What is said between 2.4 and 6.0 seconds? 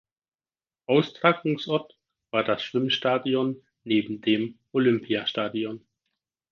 das Schwimmstadion neben dem Olympiastadion.